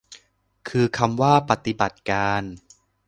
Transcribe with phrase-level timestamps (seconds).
[0.69, 2.41] คือคำว่า ปฏิบัติการ